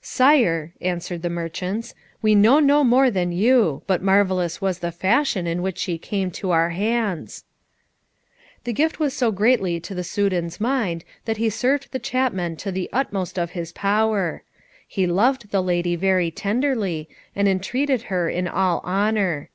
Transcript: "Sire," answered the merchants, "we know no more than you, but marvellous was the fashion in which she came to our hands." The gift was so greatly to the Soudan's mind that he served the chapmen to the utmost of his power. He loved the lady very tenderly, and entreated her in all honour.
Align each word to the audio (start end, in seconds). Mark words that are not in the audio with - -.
"Sire," 0.00 0.72
answered 0.80 1.22
the 1.22 1.28
merchants, 1.28 1.94
"we 2.22 2.36
know 2.36 2.60
no 2.60 2.84
more 2.84 3.10
than 3.10 3.32
you, 3.32 3.82
but 3.88 4.00
marvellous 4.04 4.60
was 4.60 4.78
the 4.78 4.92
fashion 4.92 5.48
in 5.48 5.62
which 5.62 5.78
she 5.78 5.98
came 5.98 6.30
to 6.30 6.52
our 6.52 6.70
hands." 6.70 7.42
The 8.62 8.72
gift 8.72 9.00
was 9.00 9.14
so 9.14 9.32
greatly 9.32 9.80
to 9.80 9.92
the 9.92 10.04
Soudan's 10.04 10.60
mind 10.60 11.02
that 11.24 11.38
he 11.38 11.50
served 11.50 11.90
the 11.90 11.98
chapmen 11.98 12.54
to 12.58 12.70
the 12.70 12.88
utmost 12.92 13.36
of 13.36 13.50
his 13.58 13.72
power. 13.72 14.44
He 14.86 15.08
loved 15.08 15.50
the 15.50 15.60
lady 15.60 15.96
very 15.96 16.30
tenderly, 16.30 17.08
and 17.34 17.48
entreated 17.48 18.02
her 18.02 18.30
in 18.30 18.46
all 18.46 18.80
honour. 18.84 19.50